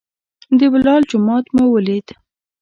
د 0.59 0.61
بلال 0.73 1.01
جومات 1.11 1.45
مو 1.55 1.65
ولید. 1.73 2.07